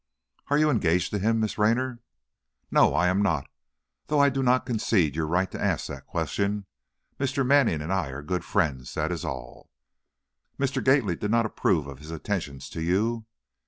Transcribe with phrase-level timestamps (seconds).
[0.47, 1.99] "Are you engaged to him, Miss Raynor?"
[2.71, 3.47] "No, I am not,
[4.07, 6.65] though I do not concede your right to ask that question.
[7.19, 7.45] Mr.
[7.45, 9.69] Manning and I are good friends, that is all."
[10.57, 10.83] "Mr.
[10.83, 13.27] Gately did not approve of his attentions to you?"